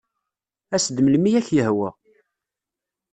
[0.75, 1.89] As-d melmi ay ak-yehwa.